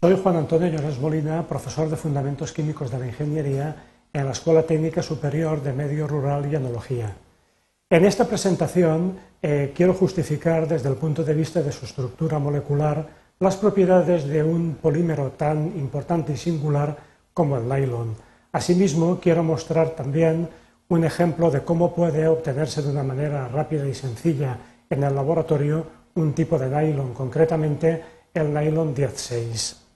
[0.00, 3.74] Soy Juan Antonio Llores Molina, profesor de Fundamentos Químicos de la Ingeniería
[4.12, 7.16] en la Escuela Técnica Superior de Medio Rural y Enología.
[7.90, 13.08] En esta presentación eh, quiero justificar desde el punto de vista de su estructura molecular
[13.40, 16.96] las propiedades de un polímero tan importante y singular
[17.34, 18.14] como el nylon.
[18.52, 20.48] Asimismo, quiero mostrar también
[20.90, 24.58] un ejemplo de cómo puede obtenerse de una manera rápida y sencilla
[24.88, 28.00] en el laboratorio un tipo de nylon, concretamente
[28.32, 29.87] el nylon 16.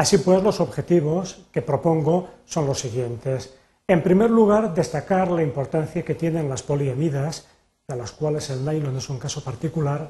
[0.00, 3.52] Así pues, los objetivos que propongo son los siguientes.
[3.86, 7.48] En primer lugar, destacar la importancia que tienen las poliamidas,
[7.86, 10.08] de las cuales el nylon es un caso particular,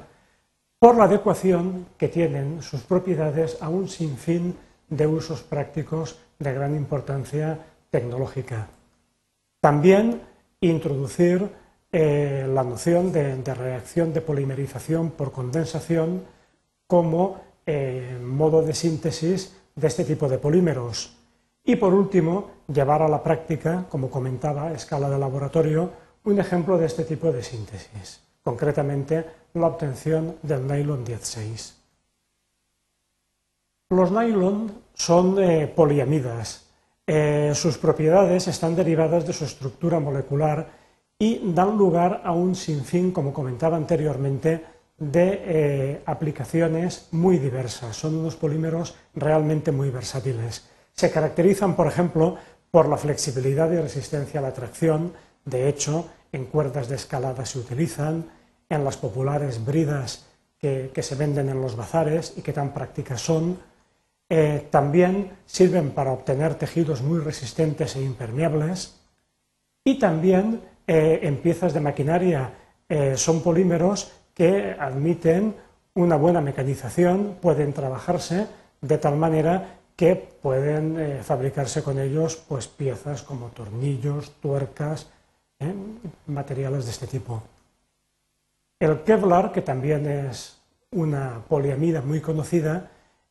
[0.79, 4.55] por la adecuación que tienen sus propiedades a un sinfín
[4.87, 8.69] de usos prácticos de gran importancia tecnológica.
[9.59, 10.21] También
[10.61, 11.49] introducir
[11.91, 16.23] eh, la noción de, reacción de polimerización por condensación
[16.87, 21.17] como eh, modo de síntesis de este tipo de polímeros.
[21.63, 25.91] Y por último, llevar a la práctica, como comentaba a escala de laboratorio,
[26.23, 31.77] un ejemplo de este tipo de síntesis, concretamente la obtención del nylon 16.
[33.89, 36.67] Los nylon son eh, poliamidas.
[37.05, 40.69] Eh, sus propiedades están derivadas de su estructura molecular
[41.19, 44.63] y dan lugar a un sinfín, como comentaba anteriormente,
[45.01, 47.95] de eh, aplicaciones muy diversas.
[47.95, 50.69] Son unos polímeros realmente muy versátiles.
[50.93, 52.37] Se caracterizan, por ejemplo,
[52.69, 55.11] por la flexibilidad y resistencia a la tracción.
[55.43, 58.29] De hecho, en cuerdas de escalada se utilizan,
[58.69, 60.27] en las populares bridas
[60.59, 63.57] que, se venden en los bazares y que tan prácticas son.
[64.29, 69.01] Eh, también sirven para obtener tejidos muy resistentes e impermeables.
[69.83, 72.53] Y también eh, en piezas de maquinaria
[73.15, 74.11] son polímeros
[74.41, 75.53] que admiten
[75.93, 78.47] una buena mecanización, pueden trabajarse
[78.81, 85.11] de tal manera que pueden eh, fabricarse con ellos pues, piezas como tornillos, tuercas,
[85.59, 85.71] ¿eh?
[86.25, 87.43] materiales de este tipo.
[88.79, 90.57] El Kevlar, que también es
[90.89, 92.89] una poliamida muy conocida,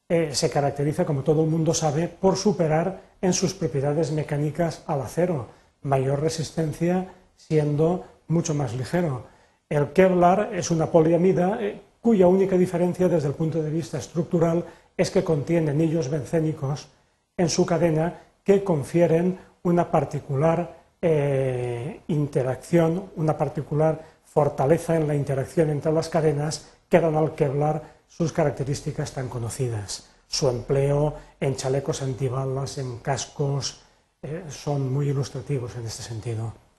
[0.08, 5.02] eh, se caracteriza, como todo el mundo sabe, por superar en sus propiedades mecánicas al
[5.02, 5.48] acero,
[5.82, 9.39] mayor resistencia siendo mucho más ligero.
[9.70, 14.64] El Kevlar es una poliamida eh, cuya única diferencia desde el punto de vista estructural
[14.96, 16.88] es que contiene anillos bencénicos
[17.36, 25.70] en su cadena que confieren una particular eh, interacción, una particular fortaleza en la interacción
[25.70, 30.10] entre las cadenas que dan al Kevlar sus características tan conocidas.
[30.26, 33.82] Su empleo en chalecos antibalas, en cascos,
[34.20, 36.69] eh, son muy ilustrativos en este sentido.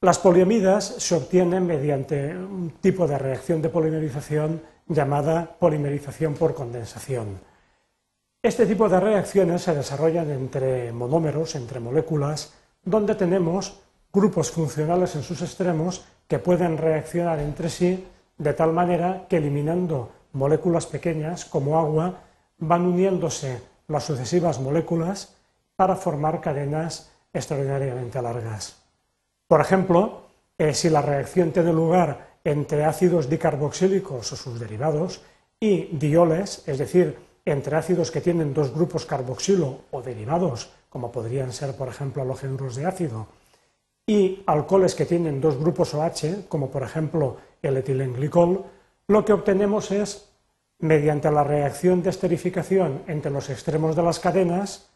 [0.00, 7.40] Las poliamidas se obtienen mediante un tipo de reacción de polimerización llamada polimerización por condensación.
[8.40, 12.54] Este tipo de reacciones se desarrollan entre monómeros, entre moléculas,
[12.84, 13.80] donde tenemos
[14.12, 20.12] grupos funcionales en sus extremos que pueden reaccionar entre sí de tal manera que eliminando
[20.32, 22.20] moléculas pequeñas como agua
[22.58, 25.34] van uniéndose las sucesivas moléculas
[25.74, 28.87] para formar cadenas extraordinariamente largas.
[29.48, 30.28] Por ejemplo,
[30.58, 35.22] eh, si la reacción tiene lugar entre ácidos dicarboxílicos o sus derivados
[35.58, 37.16] y dioles, es decir,
[37.46, 42.76] entre ácidos que tienen dos grupos carboxilo o derivados, como podrían ser, por ejemplo, halogénuros
[42.76, 43.26] de ácido,
[44.06, 48.64] y alcoholes que tienen dos grupos OH, como por ejemplo el etilenglicol,
[49.06, 50.28] lo que obtenemos es,
[50.78, 54.90] mediante la reacción de esterificación entre los extremos de las cadenas,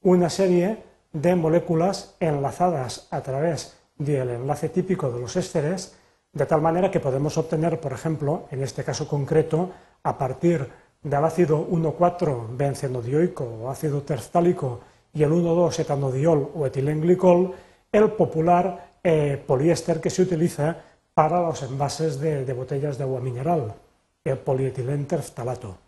[0.00, 0.82] una serie
[1.12, 5.96] de moléculas enlazadas a través del enlace típico de los ésteres,
[6.32, 9.70] de tal manera que podemos obtener, por ejemplo, en este caso concreto,
[10.02, 10.68] a partir
[11.02, 14.80] del ácido 1,4-benzenodioico o ácido terstálico
[15.12, 17.54] y el 1,2-etanodiol o etilenglicol,
[17.90, 20.76] el popular eh, poliéster que se utiliza
[21.14, 23.74] para los envases de, de botellas de agua mineral,
[24.22, 25.78] el polietilenterftalato.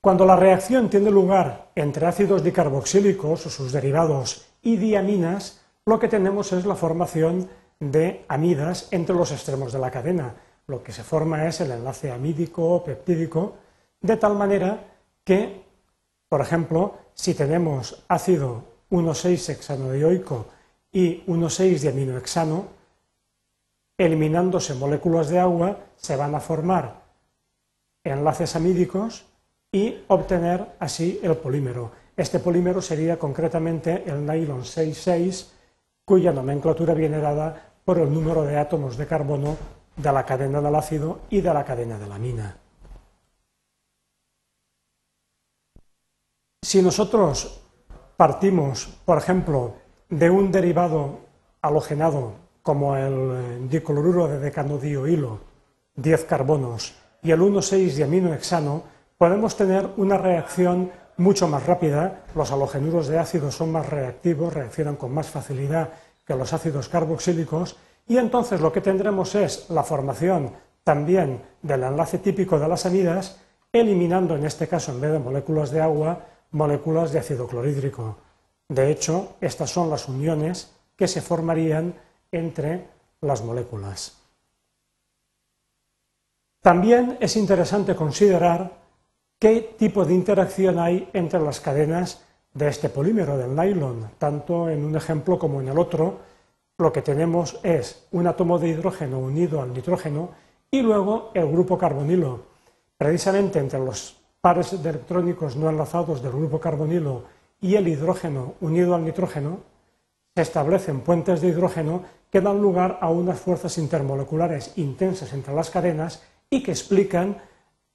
[0.00, 6.08] Cuando la reacción tiene lugar entre ácidos dicarboxílicos o sus derivados y diaminas, lo que
[6.08, 7.48] tenemos es la formación
[7.80, 10.34] de amidas entre los extremos de la cadena.
[10.66, 13.54] Lo que se forma es el enlace amídico o peptídico,
[14.02, 14.84] de tal manera
[15.24, 15.64] que,
[16.28, 20.44] por ejemplo, si tenemos ácido 1,6-hexanodioico
[20.92, 22.64] y 1,6-diaminohexano,
[23.96, 27.00] eliminándose moléculas de agua, se van a formar
[28.04, 29.24] enlaces amídicos
[29.72, 31.92] y obtener así el polímero.
[32.14, 35.56] Este polímero sería concretamente el nylon 6,6
[36.08, 39.58] cuya nomenclatura viene dada por el número de átomos de carbono
[39.94, 42.56] de la cadena del ácido y de la cadena de la mina.
[46.62, 47.60] Si nosotros
[48.16, 49.74] partimos, por ejemplo,
[50.08, 51.20] de un derivado
[51.60, 52.32] halogenado
[52.62, 55.40] como el eh, dicloruro de decanodiohilo,
[55.96, 58.82] 10 carbonos, y el 1,6 diaminohexano,
[59.18, 62.24] podemos tener una reacción mucho más rápida.
[62.34, 65.90] Los halogenuros de ácido son más reactivos, reaccionan con más facilidad
[66.26, 67.76] que los ácidos carboxílicos,
[68.06, 73.38] y entonces lo que tendremos es la formación también del enlace típico de las amidas,
[73.70, 78.16] eliminando en este caso, en vez de moléculas de agua, moléculas de ácido clorhídrico.
[78.68, 81.94] De hecho, estas son las uniones que se formarían
[82.32, 82.88] entre
[83.20, 84.16] las moléculas.
[86.60, 88.72] También es interesante considerar
[89.38, 92.24] qué tipo de interacción hay entre las cadenas
[92.54, 94.10] de este polímero del nylon.
[94.18, 96.18] Tanto en un ejemplo como en el otro,
[96.78, 100.30] lo que tenemos es un átomo de hidrógeno unido al nitrógeno
[100.70, 102.46] y luego el grupo carbonilo.
[102.96, 107.24] Precisamente entre los pares de electrónicos no enlazados del grupo carbonilo
[107.60, 109.60] y el hidrógeno unido al nitrógeno,
[110.34, 115.70] se establecen puentes de hidrógeno que dan lugar a unas fuerzas intermoleculares intensas entre las
[115.70, 117.38] cadenas y que explican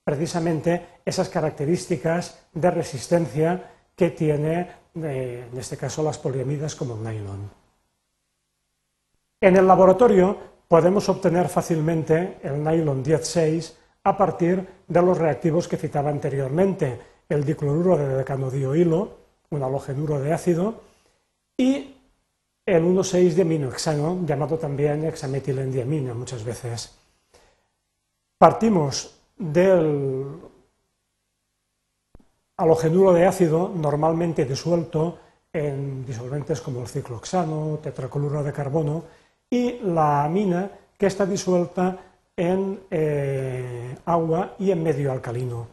[0.04, 7.04] precisamente esas características de resistencia que tiene, eh, en este caso, las poliamidas como el
[7.04, 7.50] nylon.
[9.40, 13.74] En el laboratorio podemos obtener fácilmente el nylon 10,6
[14.04, 19.18] a partir de los reactivos que citaba anteriormente, el dicloruro de decanodiohilo,
[19.50, 20.82] un halogenuro de ácido,
[21.58, 21.96] y
[22.66, 26.98] el 1,6 diaminohexano, llamado también hexametilendiamina muchas veces.
[28.38, 30.40] Partimos del
[32.56, 35.20] halogenuro de ácido normalmente disuelto
[35.52, 39.04] en disolventes como el cicloxano, tetracloruro de carbono
[39.50, 41.98] y la amina que está disuelta
[42.38, 45.68] en eh, agua y en medio alcalino.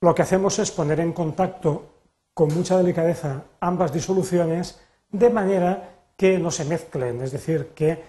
[0.00, 1.86] Lo que hacemos es poner en contacto
[2.32, 4.80] con mucha delicadeza ambas disoluciones
[5.10, 8.02] de manera que no se mezclen, es decir, que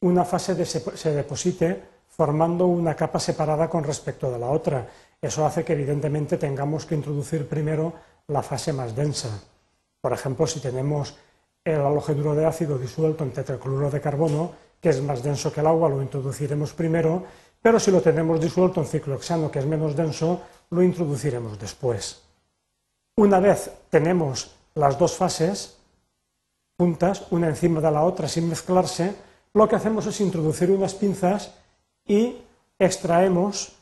[0.00, 4.86] una fase se deposite formando una capa separada con respecto de la otra.
[5.20, 7.94] Eso hace que evidentemente tengamos que introducir primero
[8.28, 9.40] la fase más densa.
[10.00, 11.16] Por ejemplo, si tenemos
[11.64, 15.66] el halogenuro de ácido disuelto en tetracloruro de carbono, que es más denso que el
[15.66, 17.24] agua, lo introduciremos primero,
[17.62, 22.20] pero si lo tenemos disuelto en ciclohexano, que es menos denso, lo introduciremos después.
[23.16, 25.78] Una vez tenemos las dos fases
[26.78, 29.14] juntas, una encima de la otra sin mezclarse,
[29.54, 31.54] lo que hacemos es introducir unas pinzas
[32.12, 32.44] y
[32.78, 33.72] extraemos,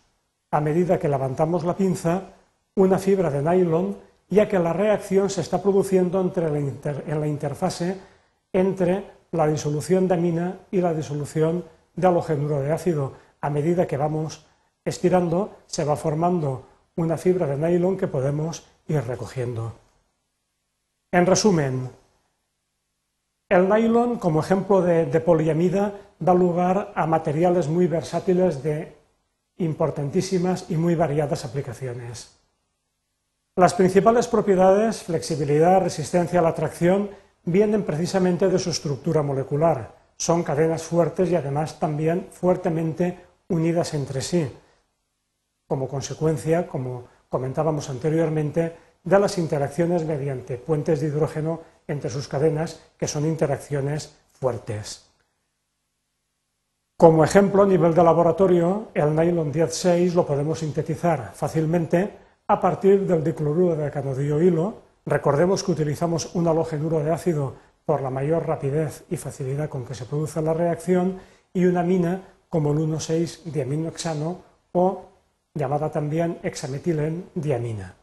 [0.53, 2.31] a medida que levantamos la pinza,
[2.77, 3.97] una fibra de nylon,
[4.29, 7.99] ya que la reacción se está produciendo en la interfase
[8.53, 11.65] entre la disolución de amina y la disolución
[11.97, 13.15] de halogenuro de ácido.
[13.41, 14.47] A medida que vamos
[14.85, 19.73] estirando, se va formando una fibra de nylon que podemos ir recogiendo.
[21.11, 21.91] En resumen,
[23.51, 28.95] el nylon, como ejemplo de, poliamida, da lugar a materiales muy versátiles de
[29.59, 32.39] importantísimas y muy variadas aplicaciones.
[33.57, 37.11] Las principales propiedades, flexibilidad, resistencia a la tracción,
[37.45, 39.97] vienen precisamente de su estructura molecular.
[40.17, 43.19] Son cadenas fuertes y además también fuertemente
[43.49, 44.49] unidas entre sí,
[45.67, 52.81] como consecuencia, como comentábamos anteriormente, de las interacciones mediante puentes de hidrógeno entre sus cadenas,
[52.97, 55.11] que son interacciones fuertes.
[56.97, 62.11] Como ejemplo, a nivel de laboratorio, el nylon 10,6 lo podemos sintetizar fácilmente
[62.47, 64.83] a partir del dicloruro de canodiohilo.
[65.07, 67.55] Recordemos que utilizamos un halogenuro de ácido
[67.87, 71.19] por la mayor rapidez y facilidad con que se produce la reacción
[71.55, 74.43] y una amina como el 1,6 diaminohexano
[74.73, 75.07] o
[75.55, 78.00] llamada también hexametilen diamina.